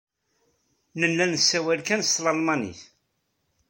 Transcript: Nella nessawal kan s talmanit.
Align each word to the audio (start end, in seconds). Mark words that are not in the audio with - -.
Nella 0.99 1.25
nessawal 1.31 1.79
kan 1.87 2.01
s 2.03 2.11
talmanit. 2.15 2.81